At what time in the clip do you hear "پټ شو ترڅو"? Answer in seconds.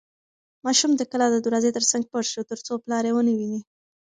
2.11-2.73